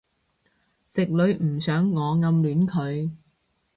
[0.89, 3.11] 直女唔想我暗戀佢